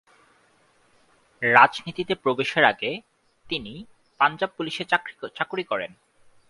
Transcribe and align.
রাজনীতিতে 1.41 2.13
প্রবেশের 2.15 2.63
আগে 2.63 2.91
তিনি 3.45 3.73
পাঞ্জাব 4.19 4.51
পুলিশে 4.57 4.83
চাকুরি 5.37 5.63
করেন। 5.63 5.91